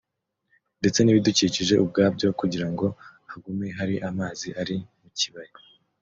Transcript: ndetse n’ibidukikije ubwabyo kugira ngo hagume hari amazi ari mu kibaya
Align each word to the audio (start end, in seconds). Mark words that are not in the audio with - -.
ndetse 0.79 0.99
n’ibidukikije 1.01 1.75
ubwabyo 1.83 2.27
kugira 2.39 2.67
ngo 2.71 2.85
hagume 3.29 3.67
hari 3.77 3.95
amazi 4.09 4.47
ari 4.61 4.75
mu 5.01 5.09
kibaya 5.17 5.55